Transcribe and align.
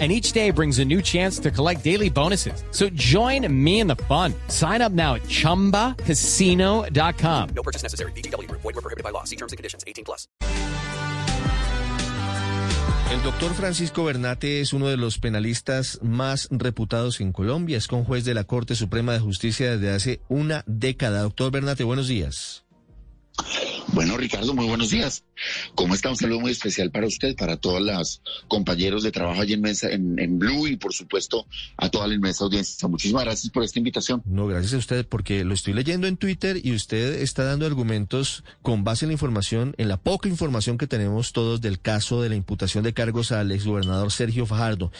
and 0.00 0.10
each 0.10 0.32
day 0.32 0.50
brings 0.50 0.80
a 0.80 0.84
new 0.84 1.00
chance 1.00 1.38
to 1.38 1.52
collect 1.52 1.84
daily 1.84 2.10
bonuses. 2.10 2.64
So 2.72 2.88
join 2.94 3.46
me 3.48 3.78
in 3.78 3.86
the 3.86 4.02
fun. 4.08 4.34
Sign 4.48 4.82
up 4.82 4.90
now 4.90 5.14
at 5.14 5.22
ChumbaCasino.com. 5.28 7.48
No 7.54 7.62
purchase 7.62 7.84
necessary. 7.84 8.10
BGW. 8.16 8.50
Void 8.50 8.64
were 8.64 8.72
prohibited 8.72 9.04
by 9.04 9.10
law. 9.10 9.22
See 9.22 9.36
terms 9.36 9.52
and 9.52 9.56
conditions. 9.56 9.84
18 9.86 10.04
plus. 10.04 10.26
El 13.14 13.22
doctor 13.22 13.54
Francisco 13.54 14.04
Bernate 14.04 14.60
es 14.60 14.72
uno 14.72 14.88
de 14.88 14.96
los 14.96 15.18
penalistas 15.18 16.00
más 16.02 16.48
reputados 16.50 17.20
en 17.20 17.32
Colombia. 17.32 17.76
Es 17.76 17.86
con 17.86 18.02
juez 18.02 18.24
de 18.24 18.34
la 18.34 18.42
Corte 18.42 18.74
Suprema 18.74 19.12
de 19.12 19.20
Justicia 19.20 19.76
desde 19.76 19.94
hace 19.94 20.20
una 20.28 20.64
década. 20.66 21.22
Doctor 21.22 21.52
Bernate, 21.52 21.84
buenos 21.84 22.08
días. 22.08 22.64
Bueno, 23.88 24.16
Ricardo, 24.16 24.54
muy 24.54 24.66
buenos 24.66 24.90
días. 24.90 25.24
¿Cómo 25.74 25.94
está? 25.94 26.10
Un 26.10 26.16
saludo 26.16 26.40
muy 26.40 26.52
especial 26.52 26.90
para 26.90 27.06
usted, 27.06 27.36
para 27.36 27.56
todos 27.56 27.80
los 27.80 28.22
compañeros 28.48 29.02
de 29.02 29.12
trabajo 29.12 29.40
allí 29.40 29.52
en, 29.52 29.60
mesa, 29.60 29.90
en, 29.90 30.38
Blue 30.38 30.66
y, 30.66 30.76
por 30.76 30.92
supuesto, 30.92 31.46
a 31.76 31.88
toda 31.88 32.06
la 32.06 32.14
inmensa 32.14 32.44
audiencia. 32.44 32.88
Muchísimas 32.88 33.24
gracias 33.24 33.52
por 33.52 33.62
esta 33.62 33.78
invitación. 33.78 34.22
No, 34.24 34.46
gracias 34.46 34.74
a 34.74 34.78
usted, 34.78 35.06
porque 35.06 35.44
lo 35.44 35.54
estoy 35.54 35.74
leyendo 35.74 36.06
en 36.06 36.16
Twitter 36.16 36.60
y 36.62 36.72
usted 36.72 37.20
está 37.20 37.44
dando 37.44 37.66
argumentos 37.66 38.44
con 38.62 38.84
base 38.84 39.04
en 39.04 39.10
la 39.10 39.14
información, 39.14 39.74
en 39.78 39.88
la 39.88 39.96
poca 39.96 40.28
información 40.28 40.78
que 40.78 40.86
tenemos 40.86 41.32
todos 41.32 41.60
del 41.60 41.80
caso 41.80 42.22
de 42.22 42.30
la 42.30 42.36
imputación 42.36 42.84
de 42.84 42.94
cargos 42.94 43.32
al 43.32 43.52
exgobernador 43.52 44.10
Sergio 44.10 44.46
Fajardo. 44.46 44.92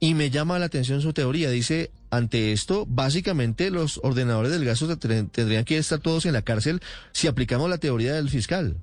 Y 0.00 0.14
me 0.14 0.30
llama 0.30 0.58
la 0.58 0.66
atención 0.66 1.00
su 1.00 1.12
teoría. 1.12 1.50
Dice, 1.50 1.90
ante 2.12 2.52
esto, 2.52 2.84
básicamente 2.86 3.70
los 3.70 3.98
ordenadores 4.02 4.52
del 4.52 4.66
gasto 4.66 4.98
tendrían 4.98 5.64
que 5.64 5.78
estar 5.78 5.98
todos 5.98 6.26
en 6.26 6.34
la 6.34 6.42
cárcel 6.42 6.82
si 7.12 7.26
aplicamos 7.26 7.70
la 7.70 7.78
teoría 7.78 8.12
del 8.12 8.28
fiscal. 8.28 8.76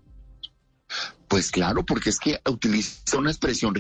Pues 1.28 1.52
claro, 1.52 1.86
porque 1.86 2.10
es 2.10 2.20
que 2.20 2.42
utiliza 2.50 3.20
una 3.20 3.30
expresión 3.30 3.76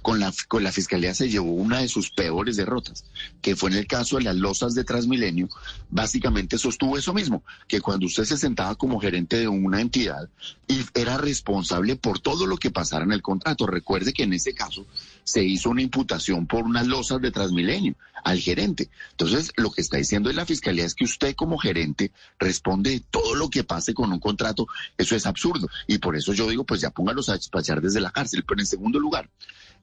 con 0.00 0.20
la, 0.20 0.32
con 0.46 0.62
la 0.62 0.70
fiscalía 0.70 1.12
se 1.12 1.28
llevó 1.28 1.52
una 1.54 1.80
de 1.80 1.88
sus 1.88 2.10
peores 2.10 2.56
derrotas, 2.56 3.04
que 3.42 3.56
fue 3.56 3.70
en 3.70 3.78
el 3.78 3.88
caso 3.88 4.16
de 4.16 4.22
las 4.22 4.36
losas 4.36 4.74
de 4.74 4.84
Transmilenio, 4.84 5.48
básicamente 5.90 6.56
sostuvo 6.56 6.96
eso 6.96 7.12
mismo, 7.12 7.42
que 7.66 7.80
cuando 7.80 8.06
usted 8.06 8.24
se 8.24 8.38
sentaba 8.38 8.76
como 8.76 9.00
gerente 9.00 9.38
de 9.38 9.48
una 9.48 9.80
entidad 9.80 10.28
y 10.68 10.84
era 10.94 11.18
responsable 11.18 11.96
por 11.96 12.20
todo 12.20 12.46
lo 12.46 12.58
que 12.58 12.70
pasara 12.70 13.04
en 13.04 13.12
el 13.12 13.22
contrato, 13.22 13.66
recuerde 13.66 14.12
que 14.12 14.22
en 14.22 14.34
ese 14.34 14.54
caso 14.54 14.86
se 15.28 15.44
hizo 15.44 15.68
una 15.68 15.82
imputación 15.82 16.46
por 16.46 16.64
unas 16.64 16.86
losas 16.86 17.20
de 17.20 17.30
Transmilenio 17.30 17.94
al 18.24 18.38
gerente. 18.38 18.88
Entonces, 19.10 19.52
lo 19.56 19.70
que 19.70 19.82
está 19.82 19.98
diciendo 19.98 20.32
la 20.32 20.46
fiscalía 20.46 20.86
es 20.86 20.94
que 20.94 21.04
usted 21.04 21.34
como 21.34 21.58
gerente 21.58 22.12
responde 22.38 22.92
de 22.92 23.00
todo 23.00 23.34
lo 23.34 23.50
que 23.50 23.62
pase 23.62 23.92
con 23.92 24.10
un 24.10 24.20
contrato, 24.20 24.66
eso 24.96 25.14
es 25.14 25.26
absurdo, 25.26 25.68
y 25.86 25.98
por 25.98 26.16
eso 26.16 26.32
yo 26.32 26.48
digo 26.48 26.64
pues 26.64 26.80
ya 26.80 26.88
póngalos 26.88 27.28
a 27.28 27.34
despachar 27.34 27.82
desde 27.82 28.00
la 28.00 28.10
cárcel. 28.10 28.42
Pero 28.48 28.58
en 28.58 28.66
segundo 28.66 28.98
lugar, 28.98 29.28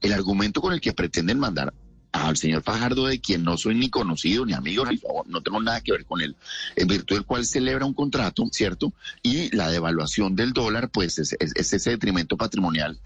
el 0.01 0.13
argumento 0.13 0.61
con 0.61 0.73
el 0.73 0.81
que 0.81 0.93
pretenden 0.93 1.38
mandar 1.38 1.75
al 2.11 2.38
señor 2.38 2.63
Fajardo, 2.63 3.05
de 3.05 3.21
quien 3.21 3.43
no 3.43 3.55
soy 3.57 3.75
ni 3.75 3.91
conocido, 3.91 4.47
ni 4.47 4.53
amigo, 4.53 4.83
ni 4.85 4.99
no 5.27 5.41
tengo 5.43 5.61
nada 5.61 5.81
que 5.81 5.91
ver 5.91 6.05
con 6.05 6.21
él, 6.21 6.35
en 6.75 6.88
virtud 6.88 7.17
del 7.17 7.25
cual 7.25 7.45
celebra 7.45 7.85
un 7.85 7.93
contrato, 7.93 8.45
¿cierto? 8.51 8.93
Y 9.21 9.55
la 9.55 9.69
devaluación 9.69 10.35
del 10.35 10.53
dólar, 10.53 10.89
pues 10.89 11.19
es, 11.19 11.35
ese 11.39 11.89
detrimento 11.91 12.35
patrimonial 12.35 12.99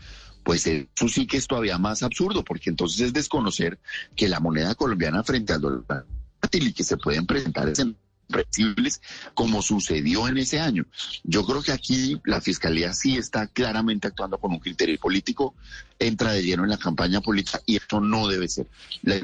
pues 0.44 0.68
eso 0.68 1.08
sí 1.08 1.28
que 1.28 1.38
es 1.38 1.48
todavía 1.48 1.78
más 1.78 2.04
absurdo, 2.04 2.44
porque 2.44 2.70
entonces 2.70 3.02
es 3.02 3.14
desconocer 3.14 3.80
que 4.16 4.28
la 4.28 4.40
moneda 4.40 4.76
colombiana 4.76 5.24
frente 5.24 5.54
al 5.54 5.62
dólar 5.62 6.06
y 6.52 6.74
que 6.74 6.84
se 6.84 6.98
pueden 6.98 7.26
presentar 7.26 7.70
ese 7.70 7.94
flexibles 8.30 9.02
como 9.34 9.62
sucedió 9.62 10.28
en 10.28 10.38
ese 10.38 10.60
año. 10.60 10.86
Yo 11.24 11.46
creo 11.46 11.62
que 11.62 11.72
aquí 11.72 12.20
la 12.24 12.42
Fiscalía 12.42 12.94
sí 12.94 13.18
está 13.18 13.48
claramente 13.48 14.08
actuando 14.08 14.38
con 14.38 14.52
un 14.52 14.60
criterio 14.60 15.00
político, 15.00 15.56
entra 15.98 16.32
de 16.32 16.44
lleno 16.44 16.64
en 16.64 16.70
la 16.70 16.78
campaña 16.78 17.22
política 17.22 17.62
y 17.66 17.78
eso 17.78 18.00
no 18.00 18.28
debe 18.28 18.48
ser. 18.48 18.68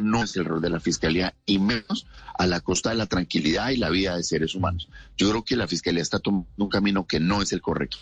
No 0.01 0.23
es 0.23 0.35
el 0.35 0.45
rol 0.45 0.61
de 0.61 0.69
la 0.69 0.79
Fiscalía 0.79 1.33
y 1.45 1.59
menos 1.59 2.07
a 2.37 2.47
la 2.47 2.61
costa 2.61 2.89
de 2.89 2.95
la 2.95 3.05
tranquilidad 3.05 3.69
y 3.69 3.77
la 3.77 3.89
vida 3.89 4.17
de 4.17 4.23
seres 4.23 4.55
humanos. 4.55 4.89
Yo 5.17 5.29
creo 5.29 5.43
que 5.43 5.55
la 5.55 5.67
Fiscalía 5.67 6.01
está 6.01 6.19
tomando 6.19 6.47
un 6.57 6.69
camino 6.69 7.05
que 7.05 7.19
no 7.19 7.41
es 7.41 7.53
el 7.53 7.61
correcto. 7.61 7.97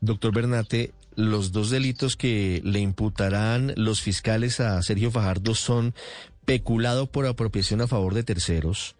Doctor 0.00 0.32
Bernate, 0.32 0.92
los 1.16 1.50
dos 1.50 1.70
delitos 1.70 2.16
que 2.16 2.60
le 2.64 2.78
imputarán 2.78 3.72
los 3.76 4.00
fiscales 4.00 4.60
a 4.60 4.80
Sergio 4.82 5.10
Fajardo 5.10 5.54
son 5.54 5.94
peculado 6.44 7.06
por 7.06 7.26
apropiación 7.26 7.80
a 7.80 7.88
favor 7.88 8.14
de 8.14 8.22
terceros 8.22 8.96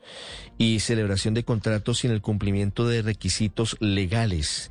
y 0.59 0.81
celebración 0.81 1.33
de 1.35 1.45
contratos 1.45 1.99
sin 1.99 2.11
el 2.11 2.21
cumplimiento 2.21 2.87
de 2.87 3.03
requisitos 3.03 3.77
legales. 3.81 4.71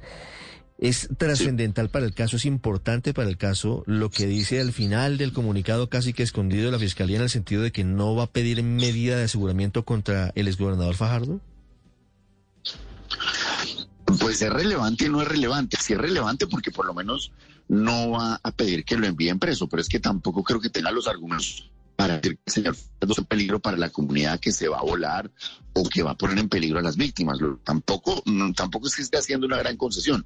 Es 0.78 1.10
trascendental 1.18 1.90
para 1.90 2.06
el 2.06 2.14
caso, 2.14 2.36
es 2.36 2.46
importante 2.46 3.14
para 3.14 3.30
el 3.30 3.38
caso 3.38 3.84
lo 3.88 4.12
que 4.12 4.28
dice 4.28 4.60
al 4.60 4.74
final 4.74 5.18
del 5.18 5.34
comunicado 5.34 5.90
casi 5.90 6.14
que 6.14 6.22
escondido 6.22 6.66
de 6.66 6.72
la 6.72 6.78
Fiscalía 6.78 7.16
en 7.16 7.24
el 7.24 7.30
sentido 7.32 7.64
de 7.64 7.72
que 7.72 7.84
no 7.84 8.14
va 8.14 8.26
a 8.26 8.32
pedir 8.32 8.62
medida 8.62 9.18
de 9.18 9.24
aseguramiento 9.24 9.86
contra 9.86 10.32
el 10.36 10.48
exgobernador 10.48 10.94
Fajardo. 10.94 11.42
Pues 14.20 14.42
es 14.42 14.52
relevante 14.52 15.10
no 15.10 15.22
es 15.22 15.28
relevante. 15.28 15.78
Sí 15.80 15.94
es 15.94 16.00
relevante 16.00 16.48
porque 16.48 16.72
por 16.72 16.86
lo 16.86 16.94
menos 16.94 17.32
no 17.68 18.12
va 18.12 18.40
a 18.42 18.52
pedir 18.52 18.86
que 18.86 18.98
lo 18.98 19.06
envíen 19.06 19.40
preso, 19.40 19.68
pero 19.68 19.82
es 19.82 19.90
que 19.90 20.00
tampoco 20.00 20.44
creo 20.44 20.62
que 20.62 20.70
tenga 20.70 20.92
los 20.92 21.08
argumentos 21.08 21.70
para 22.08 22.20
decir 22.20 22.38
que 22.38 22.44
el 22.46 22.54
señor 22.54 22.76
es 23.02 23.18
un 23.18 23.26
peligro 23.26 23.60
para 23.60 23.78
la 23.78 23.90
comunidad 23.90 24.40
que 24.40 24.52
se 24.52 24.68
va 24.68 24.80
a 24.80 24.84
volar 24.84 25.30
o 25.74 25.88
que 25.88 26.04
va 26.04 26.12
a 26.12 26.18
poner 26.18 26.38
en 26.40 26.50
peligro 26.50 26.80
a 26.80 26.82
las 26.82 26.96
víctimas. 26.96 27.38
Tampoco, 27.64 28.24
tampoco 28.56 28.88
es 28.88 28.96
que 28.96 29.02
esté 29.02 29.18
haciendo 29.18 29.46
una 29.46 29.58
gran 29.58 29.76
concesión, 29.78 30.26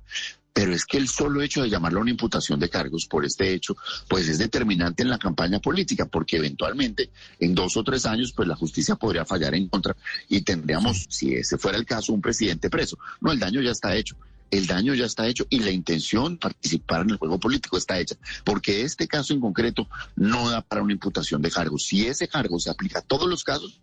pero 0.54 0.74
es 0.74 0.86
que 0.86 0.98
el 0.98 1.08
solo 1.08 1.42
hecho 1.42 1.64
de 1.64 1.70
llamarlo 1.70 2.02
una 2.02 2.12
imputación 2.12 2.60
de 2.60 2.70
cargos 2.70 3.08
por 3.08 3.26
este 3.26 3.54
hecho, 3.54 3.76
pues 4.08 4.28
es 4.28 4.38
determinante 4.38 5.04
en 5.04 5.10
la 5.10 5.18
campaña 5.18 5.60
política, 5.60 6.06
porque 6.06 6.38
eventualmente 6.38 7.10
en 7.40 7.56
dos 7.56 7.76
o 7.78 7.84
tres 7.84 8.06
años, 8.06 8.32
pues 8.34 8.48
la 8.48 8.56
justicia 8.56 8.96
podría 8.96 9.26
fallar 9.26 9.56
en 9.56 9.68
contra 9.68 9.96
y 10.30 10.42
tendríamos, 10.42 11.08
si 11.10 11.34
ese 11.34 11.58
fuera 11.58 11.78
el 11.78 11.86
caso, 11.86 12.14
un 12.14 12.22
presidente 12.22 12.70
preso. 12.70 12.98
No, 13.20 13.32
el 13.32 13.40
daño 13.40 13.62
ya 13.62 13.72
está 13.72 13.96
hecho 13.96 14.16
el 14.52 14.68
daño 14.68 14.94
ya 14.94 15.06
está 15.06 15.28
hecho 15.28 15.48
y 15.50 15.60
la 15.60 15.72
intención 15.72 16.38
participar 16.38 17.02
en 17.02 17.12
el 17.12 17.18
juego 17.18 17.40
político 17.40 17.78
está 17.78 18.00
hecha, 18.00 18.16
porque 18.44 18.82
este 18.82 19.08
caso 19.08 19.34
en 19.34 19.40
concreto 19.40 19.88
no 20.16 20.50
da 20.50 20.62
para 20.62 20.84
una 20.84 20.94
imputación 20.94 21.42
de 21.42 21.50
cargos. 21.50 21.86
Si 21.86 22.06
ese 22.06 22.28
cargo 22.28 22.60
se 22.60 22.70
aplica 22.70 23.00
a 23.00 23.02
todos 23.02 23.30
los 23.30 23.44
casos, 23.44 23.82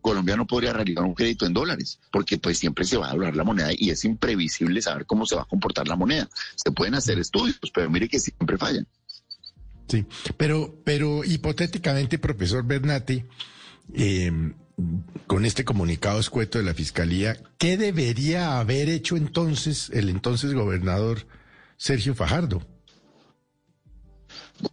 Colombia 0.00 0.36
no 0.36 0.46
podría 0.46 0.72
realizar 0.72 1.02
un 1.02 1.14
crédito 1.14 1.46
en 1.46 1.54
dólares, 1.54 1.98
porque 2.12 2.38
pues 2.38 2.58
siempre 2.58 2.84
se 2.84 2.96
va 2.96 3.08
a 3.08 3.10
hablar 3.10 3.34
la 3.34 3.42
moneda 3.42 3.70
y 3.74 3.90
es 3.90 4.04
imprevisible 4.04 4.80
saber 4.82 5.06
cómo 5.06 5.26
se 5.26 5.34
va 5.34 5.42
a 5.42 5.46
comportar 5.46 5.88
la 5.88 5.96
moneda. 5.96 6.28
Se 6.56 6.70
pueden 6.70 6.94
hacer 6.94 7.18
estudios, 7.18 7.58
pero 7.72 7.90
mire 7.90 8.08
que 8.08 8.20
siempre 8.20 8.58
fallan. 8.58 8.86
Sí, 9.88 10.04
pero, 10.36 10.80
pero 10.84 11.24
hipotéticamente, 11.24 12.18
profesor 12.18 12.64
Bernati, 12.64 13.24
eh, 13.94 14.30
con 15.26 15.44
este 15.44 15.64
comunicado 15.64 16.20
escueto 16.20 16.58
de 16.58 16.64
la 16.64 16.74
Fiscalía, 16.74 17.36
¿qué 17.58 17.76
debería 17.76 18.58
haber 18.58 18.88
hecho 18.88 19.16
entonces 19.16 19.90
el 19.92 20.08
entonces 20.08 20.52
gobernador 20.52 21.26
Sergio 21.76 22.14
Fajardo? 22.14 22.66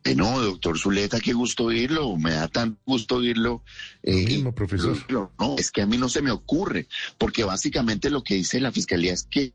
Bueno, 0.04 0.40
doctor 0.40 0.78
Zuleta, 0.78 1.20
qué 1.20 1.34
gusto 1.34 1.66
oírlo, 1.66 2.16
me 2.16 2.32
da 2.32 2.48
tan 2.48 2.78
gusto 2.86 3.16
oírlo. 3.16 3.64
Eh, 4.04 4.26
mismo, 4.26 4.54
profesor. 4.54 4.98
No, 5.10 5.56
es 5.58 5.72
que 5.72 5.82
a 5.82 5.86
mí 5.86 5.98
no 5.98 6.08
se 6.08 6.22
me 6.22 6.32
ocurre, 6.32 6.88
porque 7.18 7.44
básicamente 7.44 8.10
lo 8.10 8.24
que 8.24 8.36
dice 8.36 8.60
la 8.60 8.72
Fiscalía 8.72 9.14
es 9.14 9.24
que 9.24 9.54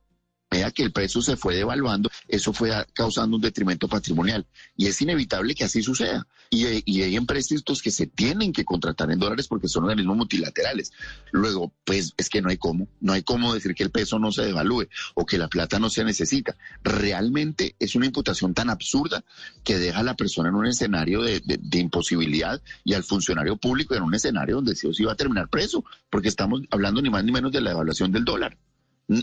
medida 0.51 0.71
que 0.71 0.83
el 0.83 0.93
precio 0.93 1.21
se 1.23 1.37
fue 1.37 1.57
devaluando, 1.57 2.11
eso 2.29 2.53
fue 2.53 2.71
causando 2.93 3.37
un 3.37 3.43
detrimento 3.43 3.89
patrimonial. 3.89 4.47
Y 4.77 4.87
es 4.87 5.01
inevitable 5.01 5.55
que 5.55 5.65
así 5.65 5.83
suceda. 5.83 6.27
Y, 6.51 6.83
y, 6.85 7.03
hay 7.03 7.17
empréstitos 7.17 7.83
que 7.83 7.91
se 7.91 8.07
tienen 8.07 8.53
que 8.53 8.65
contratar 8.65 9.11
en 9.11 9.19
dólares 9.19 9.49
porque 9.49 9.69
son 9.69 9.85
organismos 9.85 10.17
multilaterales. 10.17 10.93
Luego, 11.33 11.73
pues 11.85 12.13
es 12.17 12.29
que 12.29 12.41
no 12.41 12.51
hay 12.51 12.57
cómo, 12.57 12.89
no 13.01 13.13
hay 13.13 13.23
cómo 13.23 13.53
decir 13.53 13.75
que 13.75 13.83
el 13.83 13.91
peso 13.91 14.19
no 14.19 14.31
se 14.31 14.45
devalúe 14.45 14.87
o 15.15 15.27
que 15.27 15.39
la 15.39 15.49
plata 15.49 15.79
no 15.79 15.91
se 15.91 16.05
necesita. 16.05 16.57
Realmente 16.83 17.75
es 17.81 17.97
una 17.97 18.07
imputación 18.07 18.55
tan 18.55 18.71
absurda 18.71 19.25
que 19.65 19.79
deja 19.79 20.01
a 20.01 20.05
la 20.05 20.15
persona 20.15 20.49
en 20.51 20.55
un 20.55 20.67
escenario 20.67 21.23
de, 21.23 21.41
de, 21.41 21.79
imposibilidad 21.79 22.63
y 22.85 22.95
al 22.95 23.03
funcionario 23.03 23.57
público 23.57 23.95
en 23.95 24.03
un 24.03 24.15
escenario 24.15 24.57
donde 24.57 24.77
sí 24.77 24.87
o 24.87 24.93
sí 24.93 25.05
va 25.05 25.13
a 25.13 25.17
terminar 25.17 25.49
preso, 25.49 25.85
porque 26.11 26.29
estamos 26.29 26.63
hablando 26.71 27.03
ni 27.03 27.11
más 27.11 27.25
ni 27.25 27.33
menos 27.33 27.53
de 27.53 27.61
la 27.61 27.71
devaluación 27.71 28.13
del 28.13 28.25
dólar 28.25 28.57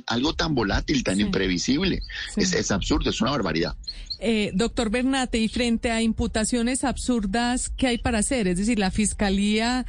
algo 0.08 0.34
tan 0.34 0.56
volátil, 0.56 1.04
tan 1.04 1.20
imprevisible. 1.20 2.02
Es, 2.36 2.72
absurdo, 2.72 3.10
es 3.10 3.22
una 3.22 3.32
barbaridad. 3.32 3.76
Eh, 4.20 4.52
doctor 4.54 4.90
Bernate, 4.90 5.40
y 5.40 5.50
frente 5.50 5.92
a 5.92 6.02
imputaciones 6.02 6.84
absurdas, 6.84 7.70
¿qué 7.70 7.88
hay 7.88 7.98
para 7.98 8.20
hacer? 8.20 8.48
Es 8.48 8.58
decir, 8.58 8.80
la 8.80 8.92
Fiscalía 8.92 9.86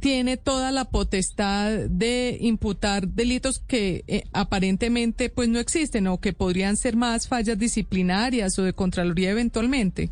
tiene 0.00 0.36
toda 0.36 0.70
la 0.70 0.84
potestad 0.84 1.70
de 1.88 2.38
imputar 2.40 3.08
delitos 3.08 3.58
que 3.58 4.04
eh, 4.06 4.24
aparentemente 4.32 5.28
pues 5.28 5.48
no 5.48 5.58
existen 5.58 6.06
o 6.06 6.20
que 6.20 6.32
podrían 6.32 6.76
ser 6.76 6.94
más 6.94 7.26
fallas 7.26 7.58
disciplinarias 7.58 8.58
o 8.58 8.62
de 8.62 8.74
Contraloría 8.74 9.30
eventualmente. 9.30 10.10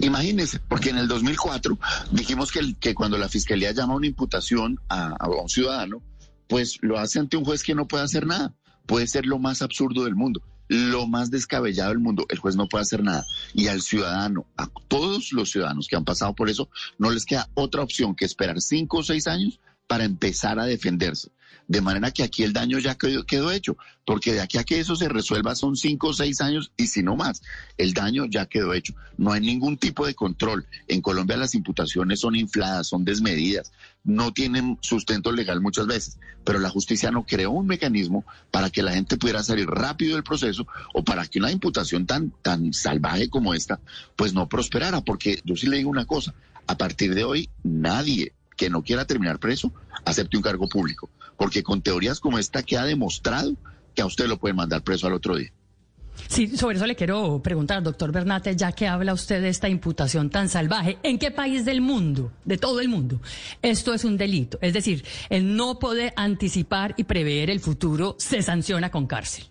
Imagínense, 0.00 0.60
porque 0.68 0.90
en 0.90 0.98
el 0.98 1.08
2004 1.08 1.78
dijimos 2.12 2.50
que, 2.80 2.94
cuando 2.94 3.18
la 3.18 3.28
fiscalía 3.28 3.72
llama 3.72 3.94
una 3.94 4.06
imputación 4.06 4.80
a, 4.88 5.08
a 5.18 5.28
un 5.28 5.48
ciudadano, 5.48 6.00
pues 6.48 6.78
lo 6.82 6.98
hace 6.98 7.18
ante 7.18 7.36
un 7.36 7.44
juez 7.44 7.62
que 7.62 7.74
no 7.74 7.88
puede 7.88 8.04
hacer 8.04 8.26
nada. 8.26 8.54
Puede 8.86 9.06
ser 9.06 9.26
lo 9.26 9.38
más 9.38 9.62
absurdo 9.62 10.04
del 10.04 10.14
mundo, 10.14 10.42
lo 10.68 11.06
más 11.06 11.30
descabellado 11.30 11.90
del 11.90 11.98
mundo. 11.98 12.26
El 12.28 12.38
juez 12.38 12.54
no 12.56 12.68
puede 12.68 12.82
hacer 12.82 13.02
nada. 13.02 13.24
Y 13.52 13.66
al 13.66 13.82
ciudadano, 13.82 14.46
a 14.56 14.68
todos 14.88 15.32
los 15.32 15.50
ciudadanos 15.50 15.88
que 15.88 15.96
han 15.96 16.04
pasado 16.04 16.34
por 16.34 16.48
eso, 16.48 16.68
no 16.98 17.10
les 17.10 17.24
queda 17.24 17.48
otra 17.54 17.82
opción 17.82 18.14
que 18.14 18.24
esperar 18.24 18.60
cinco 18.60 18.98
o 18.98 19.02
seis 19.02 19.26
años 19.26 19.58
para 19.88 20.04
empezar 20.04 20.58
a 20.58 20.66
defenderse. 20.66 21.30
De 21.68 21.80
manera 21.80 22.12
que 22.12 22.22
aquí 22.22 22.44
el 22.44 22.52
daño 22.52 22.78
ya 22.78 22.94
quedó, 22.94 23.24
quedó 23.24 23.50
hecho, 23.50 23.76
porque 24.04 24.32
de 24.32 24.40
aquí 24.40 24.58
a 24.58 24.64
que 24.64 24.78
eso 24.78 24.94
se 24.94 25.08
resuelva 25.08 25.56
son 25.56 25.76
cinco 25.76 26.08
o 26.08 26.12
seis 26.12 26.40
años 26.40 26.70
y 26.76 26.86
si 26.86 27.02
no 27.02 27.16
más, 27.16 27.42
el 27.76 27.92
daño 27.92 28.26
ya 28.26 28.46
quedó 28.46 28.72
hecho. 28.72 28.94
No 29.16 29.32
hay 29.32 29.40
ningún 29.40 29.76
tipo 29.76 30.06
de 30.06 30.14
control. 30.14 30.66
En 30.86 31.00
Colombia 31.00 31.36
las 31.36 31.54
imputaciones 31.54 32.20
son 32.20 32.36
infladas, 32.36 32.86
son 32.86 33.04
desmedidas, 33.04 33.72
no 34.04 34.32
tienen 34.32 34.78
sustento 34.80 35.32
legal 35.32 35.60
muchas 35.60 35.88
veces, 35.88 36.18
pero 36.44 36.60
la 36.60 36.70
justicia 36.70 37.10
no 37.10 37.26
creó 37.26 37.50
un 37.50 37.66
mecanismo 37.66 38.24
para 38.52 38.70
que 38.70 38.82
la 38.82 38.92
gente 38.92 39.16
pudiera 39.16 39.42
salir 39.42 39.66
rápido 39.66 40.14
del 40.14 40.22
proceso 40.22 40.66
o 40.94 41.04
para 41.04 41.26
que 41.26 41.40
una 41.40 41.50
imputación 41.50 42.06
tan, 42.06 42.30
tan 42.42 42.72
salvaje 42.72 43.28
como 43.28 43.54
esta, 43.54 43.80
pues 44.14 44.32
no 44.32 44.48
prosperara, 44.48 45.00
porque 45.00 45.40
yo 45.44 45.56
sí 45.56 45.66
le 45.66 45.78
digo 45.78 45.90
una 45.90 46.06
cosa, 46.06 46.32
a 46.68 46.78
partir 46.78 47.14
de 47.14 47.24
hoy 47.24 47.50
nadie 47.64 48.32
que 48.56 48.70
no 48.70 48.82
quiera 48.82 49.04
terminar 49.04 49.38
preso 49.38 49.72
acepte 50.04 50.36
un 50.36 50.42
cargo 50.42 50.68
público, 50.68 51.10
porque 51.36 51.62
con 51.62 51.82
teorías 51.82 52.20
como 52.20 52.38
esta 52.38 52.62
queda 52.62 52.84
demostrado 52.84 53.54
que 53.94 54.02
a 54.02 54.06
usted 54.06 54.26
lo 54.26 54.38
pueden 54.38 54.56
mandar 54.56 54.82
preso 54.82 55.06
al 55.06 55.14
otro 55.14 55.36
día. 55.36 55.52
Sí, 56.28 56.56
sobre 56.56 56.76
eso 56.76 56.86
le 56.86 56.96
quiero 56.96 57.40
preguntar, 57.42 57.82
doctor 57.82 58.10
Bernate, 58.10 58.56
ya 58.56 58.72
que 58.72 58.88
habla 58.88 59.12
usted 59.12 59.42
de 59.42 59.48
esta 59.48 59.68
imputación 59.68 60.30
tan 60.30 60.48
salvaje, 60.48 60.98
¿en 61.02 61.18
qué 61.18 61.30
país 61.30 61.64
del 61.64 61.80
mundo, 61.80 62.32
de 62.44 62.56
todo 62.56 62.80
el 62.80 62.88
mundo, 62.88 63.20
esto 63.62 63.94
es 63.94 64.04
un 64.04 64.16
delito? 64.16 64.58
Es 64.60 64.72
decir, 64.72 65.04
el 65.28 65.56
no 65.56 65.78
poder 65.78 66.12
anticipar 66.16 66.94
y 66.96 67.04
prever 67.04 67.50
el 67.50 67.60
futuro 67.60 68.16
se 68.18 68.42
sanciona 68.42 68.90
con 68.90 69.06
cárcel. 69.06 69.44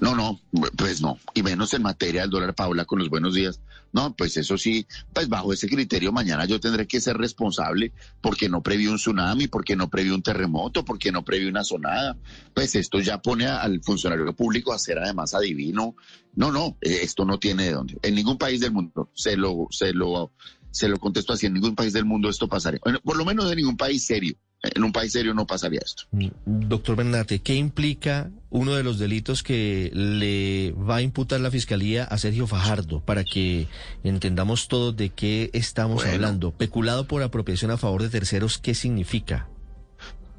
No, 0.00 0.14
no, 0.14 0.40
pues 0.76 1.00
no. 1.00 1.18
Y 1.34 1.42
menos 1.42 1.74
en 1.74 1.82
materia 1.82 2.22
del 2.22 2.30
dólar, 2.30 2.54
Paula, 2.54 2.84
con 2.84 2.98
los 2.98 3.08
buenos 3.08 3.34
días. 3.34 3.60
No, 3.92 4.14
pues 4.14 4.36
eso 4.36 4.58
sí, 4.58 4.86
pues 5.14 5.28
bajo 5.28 5.52
ese 5.52 5.66
criterio 5.66 6.12
mañana 6.12 6.44
yo 6.44 6.60
tendré 6.60 6.86
que 6.86 7.00
ser 7.00 7.16
responsable 7.16 7.92
porque 8.20 8.48
no 8.48 8.62
preví 8.62 8.86
un 8.86 8.96
tsunami, 8.96 9.48
porque 9.48 9.76
no 9.76 9.88
preví 9.88 10.10
un 10.10 10.22
terremoto, 10.22 10.84
porque 10.84 11.10
no 11.10 11.24
preví 11.24 11.46
una 11.46 11.64
sonada. 11.64 12.16
Pues 12.54 12.74
esto 12.74 13.00
ya 13.00 13.22
pone 13.22 13.46
al 13.46 13.80
funcionario 13.82 14.34
público 14.34 14.72
a 14.72 14.78
ser 14.78 14.98
además 14.98 15.34
adivino. 15.34 15.96
No, 16.34 16.52
no, 16.52 16.76
eh, 16.80 17.00
esto 17.02 17.24
no 17.24 17.38
tiene 17.38 17.64
de 17.64 17.72
dónde. 17.72 17.98
En 18.02 18.14
ningún 18.14 18.36
país 18.36 18.60
del 18.60 18.72
mundo 18.72 19.10
se 19.14 19.36
lo, 19.36 19.66
se 19.70 19.92
lo, 19.92 20.32
se 20.70 20.88
lo 20.88 20.98
contesto 20.98 21.32
así. 21.32 21.46
En 21.46 21.54
ningún 21.54 21.74
país 21.74 21.92
del 21.92 22.04
mundo 22.04 22.28
esto 22.28 22.48
pasaría. 22.48 22.80
Por 22.80 23.16
lo 23.16 23.24
menos 23.24 23.50
en 23.50 23.56
ningún 23.56 23.76
país 23.76 24.04
serio. 24.04 24.36
En 24.62 24.82
un 24.82 24.92
país 24.92 25.12
serio 25.12 25.34
no 25.34 25.46
pasaría 25.46 25.80
esto. 25.84 26.04
Mm, 26.10 26.28
Doctor 26.68 26.96
Bernate, 26.96 27.38
¿qué 27.40 27.54
implica 27.54 28.30
uno 28.50 28.74
de 28.74 28.82
los 28.82 28.98
delitos 28.98 29.42
que 29.44 29.90
le 29.94 30.72
va 30.72 30.96
a 30.96 31.02
imputar 31.02 31.40
la 31.40 31.50
Fiscalía 31.50 32.04
a 32.04 32.18
Sergio 32.18 32.46
Fajardo 32.48 33.00
para 33.00 33.22
que 33.24 33.68
entendamos 34.02 34.66
todos 34.66 34.96
de 34.96 35.10
qué 35.10 35.50
estamos 35.52 35.96
Bueno. 36.02 36.12
hablando? 36.12 36.50
Peculado 36.50 37.06
por 37.06 37.22
apropiación 37.22 37.70
a 37.70 37.76
favor 37.76 38.02
de 38.02 38.08
terceros, 38.08 38.58
¿qué 38.58 38.74
significa? 38.74 39.48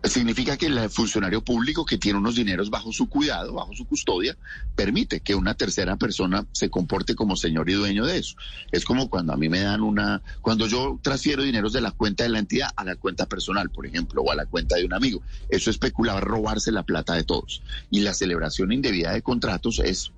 Significa 0.03 0.57
que 0.57 0.67
el 0.67 0.89
funcionario 0.89 1.43
público 1.43 1.85
que 1.85 1.97
tiene 1.97 2.19
unos 2.19 2.35
dineros 2.35 2.69
bajo 2.69 2.91
su 2.91 3.09
cuidado, 3.09 3.53
bajo 3.53 3.73
su 3.73 3.85
custodia, 3.85 4.37
permite 4.75 5.19
que 5.19 5.35
una 5.35 5.55
tercera 5.55 5.97
persona 5.97 6.45
se 6.51 6.69
comporte 6.69 7.15
como 7.15 7.35
señor 7.35 7.69
y 7.69 7.73
dueño 7.73 8.05
de 8.05 8.17
eso. 8.17 8.35
Es 8.71 8.85
como 8.85 9.09
cuando 9.09 9.33
a 9.33 9.37
mí 9.37 9.49
me 9.49 9.59
dan 9.59 9.81
una, 9.81 10.21
cuando 10.41 10.67
yo 10.67 10.99
transfiero 11.01 11.43
dineros 11.43 11.73
de 11.73 11.81
la 11.81 11.91
cuenta 11.91 12.23
de 12.23 12.29
la 12.29 12.39
entidad 12.39 12.69
a 12.75 12.83
la 12.83 12.95
cuenta 12.95 13.25
personal, 13.25 13.69
por 13.69 13.85
ejemplo, 13.85 14.21
o 14.21 14.31
a 14.31 14.35
la 14.35 14.45
cuenta 14.45 14.77
de 14.77 14.85
un 14.85 14.93
amigo. 14.93 15.21
Eso 15.49 15.69
es 15.69 15.79
robarse 16.21 16.71
la 16.71 16.83
plata 16.83 17.13
de 17.15 17.23
todos. 17.23 17.61
Y 17.89 18.01
la 18.01 18.13
celebración 18.13 18.71
indebida 18.71 19.11
de 19.11 19.21
contratos 19.21 19.79
es 19.79 20.11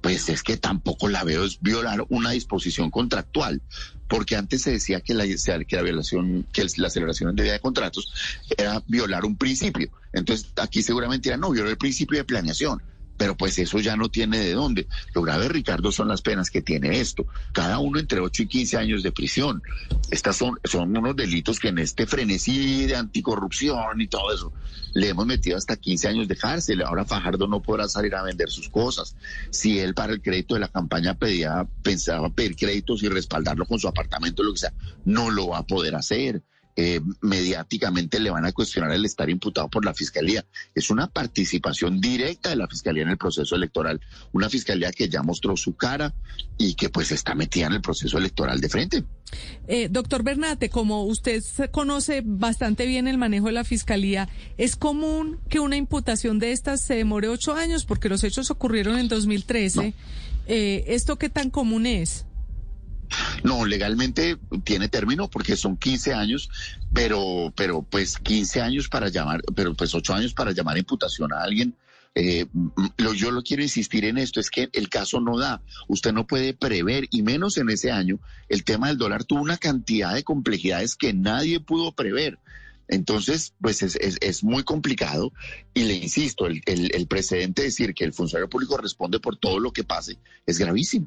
pues 0.00 0.28
es 0.28 0.42
que 0.42 0.56
tampoco 0.56 1.08
la 1.08 1.24
veo, 1.24 1.44
es 1.44 1.60
violar 1.60 2.04
una 2.08 2.30
disposición 2.30 2.90
contractual, 2.90 3.60
porque 4.08 4.36
antes 4.36 4.62
se 4.62 4.70
decía 4.70 5.00
que 5.00 5.14
la, 5.14 5.24
que 5.26 5.76
la 5.76 5.82
violación, 5.82 6.46
que 6.52 6.66
la 6.76 6.90
celebración 6.90 7.30
indebida 7.30 7.54
de 7.54 7.60
contratos 7.60 8.12
era 8.56 8.82
violar 8.86 9.24
un 9.24 9.36
principio. 9.36 9.90
Entonces 10.12 10.50
aquí 10.56 10.82
seguramente 10.82 11.28
era 11.28 11.36
no, 11.36 11.50
violó 11.50 11.70
el 11.70 11.78
principio 11.78 12.18
de 12.18 12.24
planeación. 12.24 12.82
Pero 13.18 13.36
pues 13.36 13.58
eso 13.58 13.78
ya 13.80 13.96
no 13.96 14.08
tiene 14.08 14.38
de 14.38 14.54
dónde. 14.54 14.86
Lo 15.14 15.22
grave, 15.22 15.48
Ricardo, 15.48 15.92
son 15.92 16.08
las 16.08 16.22
penas 16.22 16.50
que 16.50 16.62
tiene 16.62 17.00
esto. 17.00 17.26
Cada 17.52 17.78
uno 17.78 17.98
entre 17.98 18.20
8 18.20 18.44
y 18.44 18.46
15 18.46 18.76
años 18.78 19.02
de 19.02 19.12
prisión. 19.12 19.62
Estas 20.10 20.36
son, 20.36 20.58
son 20.64 20.96
unos 20.96 21.16
delitos 21.16 21.60
que 21.60 21.68
en 21.68 21.78
este 21.78 22.06
frenesí 22.06 22.86
de 22.86 22.96
anticorrupción 22.96 24.00
y 24.00 24.06
todo 24.06 24.32
eso, 24.32 24.52
le 24.94 25.08
hemos 25.08 25.26
metido 25.26 25.58
hasta 25.58 25.76
15 25.76 26.08
años 26.08 26.28
de 26.28 26.36
cárcel. 26.36 26.82
Ahora 26.82 27.04
Fajardo 27.04 27.46
no 27.46 27.60
podrá 27.60 27.88
salir 27.88 28.14
a 28.14 28.22
vender 28.22 28.48
sus 28.48 28.68
cosas. 28.68 29.16
Si 29.50 29.78
él 29.78 29.94
para 29.94 30.12
el 30.12 30.22
crédito 30.22 30.54
de 30.54 30.60
la 30.60 30.68
campaña 30.68 31.14
pedía, 31.14 31.66
pensaba 31.82 32.30
pedir 32.30 32.56
créditos 32.56 33.02
y 33.02 33.08
respaldarlo 33.08 33.66
con 33.66 33.78
su 33.78 33.88
apartamento, 33.88 34.42
lo 34.42 34.52
que 34.52 34.60
sea, 34.60 34.72
no 35.04 35.30
lo 35.30 35.48
va 35.48 35.58
a 35.58 35.66
poder 35.66 35.94
hacer. 35.94 36.42
Eh, 36.80 37.00
mediáticamente 37.22 38.20
le 38.20 38.30
van 38.30 38.44
a 38.44 38.52
cuestionar 38.52 38.92
el 38.92 39.04
estar 39.04 39.28
imputado 39.28 39.68
por 39.68 39.84
la 39.84 39.94
fiscalía. 39.94 40.44
Es 40.76 40.90
una 40.90 41.08
participación 41.08 42.00
directa 42.00 42.50
de 42.50 42.54
la 42.54 42.68
fiscalía 42.68 43.02
en 43.02 43.08
el 43.08 43.18
proceso 43.18 43.56
electoral. 43.56 44.00
Una 44.30 44.48
fiscalía 44.48 44.92
que 44.92 45.08
ya 45.08 45.24
mostró 45.24 45.56
su 45.56 45.74
cara 45.74 46.14
y 46.56 46.74
que 46.74 46.88
pues 46.88 47.10
está 47.10 47.34
metida 47.34 47.66
en 47.66 47.72
el 47.72 47.80
proceso 47.80 48.16
electoral 48.16 48.60
de 48.60 48.68
frente. 48.68 49.04
Eh, 49.66 49.88
doctor 49.90 50.22
Bernate, 50.22 50.70
como 50.70 51.02
usted 51.02 51.42
conoce 51.72 52.22
bastante 52.24 52.86
bien 52.86 53.08
el 53.08 53.18
manejo 53.18 53.46
de 53.46 53.54
la 53.54 53.64
fiscalía, 53.64 54.28
¿es 54.56 54.76
común 54.76 55.40
que 55.48 55.58
una 55.58 55.76
imputación 55.76 56.38
de 56.38 56.52
estas 56.52 56.80
se 56.80 56.94
demore 56.94 57.28
ocho 57.28 57.54
años? 57.54 57.86
Porque 57.86 58.08
los 58.08 58.22
hechos 58.22 58.52
ocurrieron 58.52 59.00
en 59.00 59.08
2013. 59.08 59.94
Eh, 60.46 60.84
¿Esto 60.86 61.16
qué 61.16 61.28
tan 61.28 61.50
común 61.50 61.86
es? 61.86 62.27
No, 63.42 63.64
legalmente 63.64 64.38
tiene 64.64 64.88
término 64.88 65.28
porque 65.28 65.56
son 65.56 65.76
15 65.76 66.14
años, 66.14 66.50
pero, 66.92 67.52
pero 67.56 67.82
pues 67.82 68.18
15 68.18 68.60
años 68.60 68.88
para 68.88 69.08
llamar, 69.08 69.42
pero 69.54 69.74
pues 69.74 69.94
8 69.94 70.14
años 70.14 70.34
para 70.34 70.52
llamar 70.52 70.78
imputación 70.78 71.32
a 71.32 71.42
alguien. 71.42 71.74
Eh, 72.14 72.46
lo, 72.96 73.12
yo 73.12 73.30
lo 73.30 73.42
quiero 73.42 73.62
insistir 73.62 74.04
en 74.04 74.18
esto, 74.18 74.40
es 74.40 74.50
que 74.50 74.68
el 74.72 74.88
caso 74.88 75.20
no 75.20 75.38
da, 75.38 75.62
usted 75.86 76.12
no 76.12 76.26
puede 76.26 76.52
prever, 76.52 77.06
y 77.10 77.22
menos 77.22 77.58
en 77.58 77.70
ese 77.70 77.92
año, 77.92 78.18
el 78.48 78.64
tema 78.64 78.88
del 78.88 78.98
dólar 78.98 79.24
tuvo 79.24 79.40
una 79.40 79.56
cantidad 79.56 80.14
de 80.14 80.24
complejidades 80.24 80.96
que 80.96 81.12
nadie 81.12 81.60
pudo 81.60 81.92
prever. 81.92 82.38
Entonces, 82.88 83.54
pues 83.60 83.82
es, 83.82 83.96
es, 83.96 84.16
es, 84.22 84.42
muy 84.42 84.64
complicado 84.64 85.32
y 85.74 85.84
le 85.84 85.94
insisto, 85.94 86.46
el, 86.46 86.62
el, 86.64 86.90
el 86.94 87.06
precedente 87.06 87.62
de 87.62 87.68
decir 87.68 87.92
que 87.92 88.04
el 88.04 88.14
funcionario 88.14 88.48
público 88.48 88.78
responde 88.78 89.20
por 89.20 89.36
todo 89.36 89.60
lo 89.60 89.72
que 89.72 89.84
pase 89.84 90.18
es 90.46 90.58
gravísimo. 90.58 91.06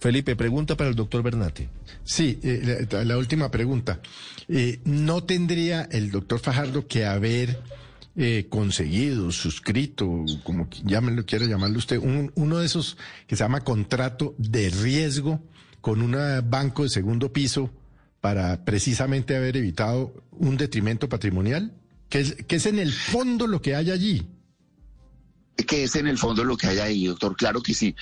Felipe, 0.00 0.34
pregunta 0.34 0.78
para 0.78 0.88
el 0.88 0.96
doctor 0.96 1.22
Bernate. 1.22 1.68
Sí, 2.04 2.40
eh, 2.42 2.86
la, 3.04 3.18
última 3.18 3.50
pregunta. 3.50 4.00
Eh, 4.48 4.80
¿No 4.84 5.24
tendría 5.24 5.82
el 5.82 6.10
doctor 6.10 6.40
Fajardo 6.40 6.86
que 6.86 7.04
haber 7.04 7.60
eh, 8.16 8.46
conseguido, 8.48 9.30
suscrito, 9.30 10.24
como 10.42 10.68
llámenlo, 10.84 11.26
quiera 11.26 11.44
llamarlo 11.44 11.78
usted, 11.78 11.98
un, 11.98 12.32
uno 12.34 12.58
de 12.58 12.66
esos 12.66 12.96
que 13.26 13.36
se 13.36 13.44
llama 13.44 13.60
contrato 13.60 14.34
de 14.38 14.70
riesgo 14.70 15.44
con 15.82 16.00
un 16.00 16.16
banco 16.48 16.84
de 16.84 16.88
segundo 16.88 17.30
piso 17.30 17.70
para 18.22 18.64
precisamente 18.64 19.36
haber 19.36 19.58
evitado 19.58 20.14
un 20.32 20.56
detrimento 20.56 21.10
patrimonial? 21.10 21.74
¿Qué 22.08 22.20
es, 22.20 22.36
qué 22.48 22.56
es 22.56 22.64
en 22.64 22.78
el 22.78 22.92
fondo 22.92 23.46
lo 23.46 23.60
que 23.60 23.76
hay 23.76 23.90
allí? 23.90 24.26
¿Qué 25.64 25.84
es 25.84 25.96
en 25.96 26.06
el 26.06 26.18
fondo 26.18 26.44
lo 26.44 26.56
que 26.56 26.68
hay 26.68 26.78
ahí, 26.78 27.06
doctor? 27.06 27.36
Claro 27.36 27.62
que 27.62 27.74
sí 27.74 27.94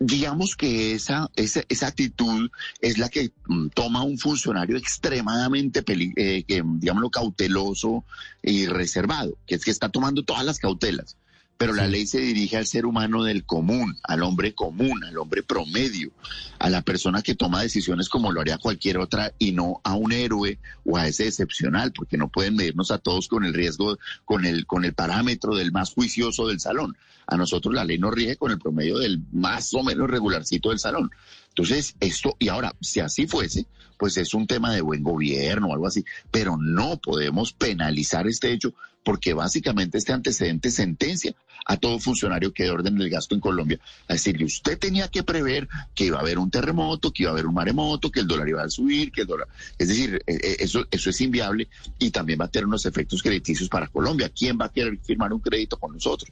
digamos 0.00 0.56
que 0.56 0.92
esa, 0.94 1.30
esa, 1.36 1.62
esa, 1.68 1.86
actitud 1.86 2.50
es 2.80 2.98
la 2.98 3.08
que 3.08 3.30
mm, 3.46 3.68
toma 3.68 4.02
un 4.02 4.18
funcionario 4.18 4.76
extremadamente, 4.76 5.84
eh, 6.16 6.44
que, 6.44 6.62
digámoslo, 6.64 7.10
cauteloso 7.10 8.04
y 8.42 8.66
reservado, 8.66 9.36
que 9.46 9.54
es 9.54 9.64
que 9.64 9.70
está 9.70 9.88
tomando 9.88 10.22
todas 10.22 10.44
las 10.44 10.58
cautelas. 10.58 11.16
Pero 11.56 11.72
la 11.72 11.86
ley 11.86 12.06
se 12.06 12.20
dirige 12.20 12.56
al 12.56 12.66
ser 12.66 12.84
humano 12.84 13.22
del 13.22 13.44
común, 13.44 13.96
al 14.02 14.22
hombre 14.22 14.54
común, 14.54 15.04
al 15.04 15.16
hombre 15.18 15.42
promedio, 15.42 16.10
a 16.58 16.68
la 16.68 16.82
persona 16.82 17.22
que 17.22 17.34
toma 17.34 17.62
decisiones 17.62 18.08
como 18.08 18.32
lo 18.32 18.40
haría 18.40 18.58
cualquier 18.58 18.98
otra 18.98 19.32
y 19.38 19.52
no 19.52 19.80
a 19.84 19.94
un 19.94 20.12
héroe 20.12 20.58
o 20.84 20.96
a 20.96 21.06
ese 21.06 21.28
excepcional, 21.28 21.92
porque 21.92 22.16
no 22.16 22.28
pueden 22.28 22.56
medirnos 22.56 22.90
a 22.90 22.98
todos 22.98 23.28
con 23.28 23.44
el 23.44 23.54
riesgo, 23.54 23.98
con 24.24 24.44
el, 24.44 24.66
con 24.66 24.84
el 24.84 24.94
parámetro 24.94 25.54
del 25.54 25.72
más 25.72 25.94
juicioso 25.94 26.48
del 26.48 26.60
salón. 26.60 26.96
A 27.26 27.36
nosotros 27.36 27.74
la 27.74 27.84
ley 27.84 27.98
nos 27.98 28.14
rige 28.14 28.36
con 28.36 28.50
el 28.50 28.58
promedio 28.58 28.98
del 28.98 29.22
más 29.32 29.72
o 29.74 29.82
menos 29.82 30.10
regularcito 30.10 30.70
del 30.70 30.78
salón. 30.78 31.10
Entonces, 31.48 31.94
esto, 32.00 32.36
y 32.38 32.48
ahora, 32.48 32.74
si 32.80 33.00
así 33.00 33.26
fuese, 33.26 33.66
pues 33.96 34.16
es 34.16 34.34
un 34.34 34.46
tema 34.46 34.74
de 34.74 34.80
buen 34.80 35.02
gobierno 35.02 35.68
o 35.68 35.72
algo 35.72 35.86
así, 35.86 36.04
pero 36.30 36.56
no 36.56 36.98
podemos 36.98 37.52
penalizar 37.52 38.26
este 38.26 38.52
hecho 38.52 38.74
porque 39.04 39.34
básicamente 39.34 39.98
este 39.98 40.12
antecedente 40.12 40.70
sentencia 40.70 41.34
a 41.66 41.76
todo 41.76 41.98
funcionario 41.98 42.52
que 42.52 42.64
de 42.64 42.70
orden 42.70 42.96
del 42.96 43.10
gasto 43.10 43.34
en 43.34 43.40
Colombia 43.40 43.78
a 44.08 44.14
decirle, 44.14 44.44
usted 44.44 44.78
tenía 44.78 45.08
que 45.08 45.22
prever 45.22 45.68
que 45.94 46.06
iba 46.06 46.18
a 46.18 46.20
haber 46.20 46.38
un 46.38 46.50
terremoto, 46.50 47.12
que 47.12 47.22
iba 47.22 47.30
a 47.30 47.34
haber 47.34 47.46
un 47.46 47.54
maremoto, 47.54 48.10
que 48.10 48.20
el 48.20 48.26
dólar 48.26 48.48
iba 48.48 48.62
a 48.62 48.68
subir, 48.68 49.12
que 49.12 49.22
el 49.22 49.26
dólar... 49.26 49.48
Es 49.78 49.88
decir, 49.88 50.22
eh, 50.26 50.38
eh, 50.42 50.56
eso, 50.60 50.86
eso 50.90 51.10
es 51.10 51.20
inviable 51.20 51.68
y 51.98 52.10
también 52.10 52.40
va 52.40 52.46
a 52.46 52.48
tener 52.48 52.66
unos 52.66 52.86
efectos 52.86 53.22
crediticios 53.22 53.68
para 53.68 53.86
Colombia. 53.88 54.30
¿Quién 54.30 54.58
va 54.60 54.66
a 54.66 54.72
querer 54.72 54.98
firmar 55.02 55.32
un 55.32 55.40
crédito 55.40 55.78
con 55.78 55.92
nosotros? 55.92 56.30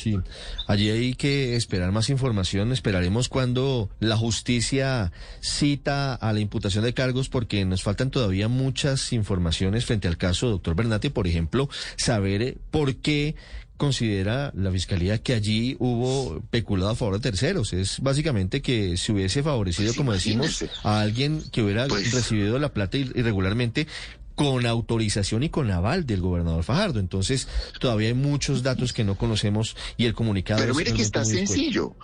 Sí, 0.00 0.16
allí 0.68 0.90
hay 0.90 1.14
que 1.14 1.56
esperar 1.56 1.90
más 1.92 2.08
información. 2.08 2.70
Esperaremos 2.72 3.28
cuando 3.28 3.90
la 4.00 4.16
justicia 4.16 5.10
cita 5.40 6.14
a 6.14 6.32
la 6.32 6.40
imputación 6.40 6.84
de 6.84 6.94
cargos 6.94 7.28
porque 7.28 7.64
nos 7.64 7.82
faltan 7.82 8.10
todavía 8.10 8.48
muchas 8.48 9.12
informaciones 9.12 9.84
frente 9.86 10.06
al 10.08 10.16
caso, 10.16 10.48
doctor 10.50 10.74
Bernate, 10.76 11.10
por 11.10 11.26
ejemplo, 11.26 11.68
saber 11.96 12.42
eh, 12.42 12.56
por 12.70 12.94
qué 12.96 13.34
considera 13.76 14.52
la 14.56 14.72
fiscalía 14.72 15.18
que 15.22 15.34
allí 15.34 15.76
hubo 15.78 16.42
peculado 16.50 16.90
a 16.90 16.96
favor 16.96 17.14
de 17.14 17.20
terceros. 17.30 17.72
Es 17.72 18.00
básicamente 18.00 18.60
que 18.60 18.96
se 18.96 19.12
hubiese 19.12 19.42
favorecido, 19.42 19.88
Pues 19.90 19.96
como 19.96 20.12
decimos, 20.12 20.64
a 20.82 21.00
alguien 21.00 21.42
que 21.52 21.62
hubiera 21.62 21.86
Pues- 21.86 22.12
recibido 22.12 22.58
la 22.58 22.72
plata 22.72 22.98
ir- 22.98 23.12
irregularmente 23.16 23.86
con 24.38 24.66
autorización 24.66 25.42
y 25.42 25.48
con 25.48 25.68
aval 25.70 26.06
del 26.06 26.20
gobernador 26.20 26.62
Fajardo. 26.62 27.00
Entonces, 27.00 27.48
todavía 27.80 28.08
hay 28.08 28.14
muchos 28.14 28.62
datos 28.62 28.92
que 28.92 29.02
no 29.02 29.16
conocemos 29.16 29.76
y 29.96 30.06
el 30.06 30.14
comunicado 30.14 30.60
Pero 30.60 30.72
es 30.72 30.78
mire 30.78 30.94
que 30.94 31.02
está 31.02 31.24
sencillo. 31.24 31.96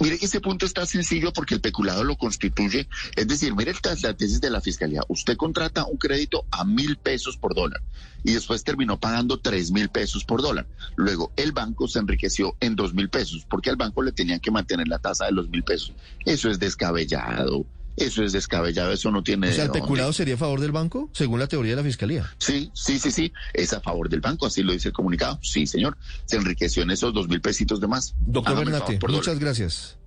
Mire 0.00 0.18
ese 0.20 0.40
punto 0.40 0.66
está 0.66 0.84
sencillo 0.84 1.32
porque 1.32 1.54
el 1.54 1.60
peculado 1.60 2.02
lo 2.02 2.16
constituye. 2.16 2.88
Es 3.14 3.28
decir, 3.28 3.54
mire 3.54 3.72
la 4.02 4.14
tesis 4.14 4.40
de 4.40 4.50
la 4.50 4.60
fiscalía. 4.60 5.02
Usted 5.06 5.36
contrata 5.36 5.86
un 5.86 5.98
crédito 5.98 6.44
a 6.50 6.64
mil 6.64 6.96
pesos 6.96 7.36
por 7.36 7.54
dólar 7.54 7.80
y 8.24 8.32
después 8.32 8.64
terminó 8.64 8.98
pagando 8.98 9.38
tres 9.38 9.70
mil 9.70 9.88
pesos 9.88 10.24
por 10.24 10.42
dólar. 10.42 10.66
Luego 10.96 11.30
el 11.36 11.52
banco 11.52 11.86
se 11.86 12.00
enriqueció 12.00 12.56
en 12.58 12.74
dos 12.74 12.92
mil 12.92 13.08
pesos 13.08 13.46
porque 13.48 13.70
al 13.70 13.76
banco 13.76 14.02
le 14.02 14.10
tenían 14.10 14.40
que 14.40 14.50
mantener 14.50 14.88
la 14.88 14.98
tasa 14.98 15.26
de 15.26 15.32
los 15.32 15.48
mil 15.48 15.62
pesos. 15.62 15.92
Eso 16.26 16.50
es 16.50 16.58
descabellado. 16.58 17.64
Eso 17.96 18.22
es 18.24 18.32
descabellado. 18.32 18.90
Eso 18.92 19.10
no 19.10 19.22
tiene. 19.22 19.48
O 19.48 19.52
sea, 19.52 19.64
¿el 19.64 19.70
peculado 19.70 20.12
sería 20.12 20.34
a 20.34 20.38
favor 20.38 20.60
del 20.60 20.72
banco, 20.72 21.10
según 21.12 21.38
la 21.40 21.46
teoría 21.46 21.72
de 21.72 21.76
la 21.76 21.82
fiscalía? 21.82 22.30
Sí, 22.38 22.70
sí, 22.74 22.98
sí, 22.98 23.10
sí. 23.10 23.32
Es 23.52 23.72
a 23.72 23.80
favor 23.80 24.08
del 24.08 24.20
banco, 24.20 24.46
así 24.46 24.62
lo 24.62 24.72
dice 24.72 24.88
el 24.88 24.94
comunicado. 24.94 25.38
Sí, 25.42 25.66
señor. 25.66 25.96
Se 26.24 26.36
enriqueció 26.36 26.82
en 26.82 26.90
esos 26.90 27.12
dos 27.12 27.28
mil 27.28 27.40
pesitos 27.40 27.80
de 27.80 27.86
más. 27.88 28.14
Doctor 28.26 28.56
Bernate, 28.56 28.98
muchas 29.08 29.26
dólar. 29.26 29.38
gracias. 29.40 29.98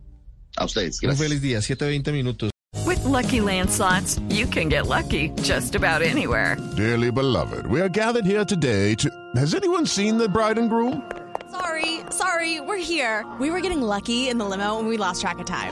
A 0.57 0.65
ustedes, 0.65 0.95
Un 1.03 1.09
gracias. 1.09 1.27
feliz 1.27 1.41
día, 1.41 1.59
7.20 1.59 2.11
minutos. 2.13 2.49
With 2.85 3.03
Lucky 3.05 3.39
Land 3.41 3.69
slots, 3.69 4.19
you 4.29 4.47
can 4.47 4.69
get 4.69 4.87
lucky 4.87 5.29
just 5.43 5.75
about 5.75 6.01
anywhere. 6.01 6.57
Dearly 6.75 7.11
beloved, 7.11 7.67
we 7.67 7.79
are 7.81 7.89
gathered 7.89 8.25
here 8.25 8.45
today 8.45 8.95
to. 8.95 9.09
Has 9.35 9.53
anyone 9.53 9.85
seen 9.85 10.17
the 10.17 10.27
bride 10.27 10.57
and 10.57 10.69
groom? 10.69 11.01
Sorry, 11.51 12.01
sorry, 12.09 12.59
we're 12.61 12.77
here. 12.81 13.25
We 13.39 13.49
were 13.49 13.61
getting 13.61 13.81
lucky 13.81 14.27
in 14.29 14.37
the 14.37 14.45
limo 14.45 14.79
and 14.79 14.87
we 14.87 14.97
lost 14.97 15.21
track 15.21 15.39
of 15.39 15.45
time. 15.45 15.71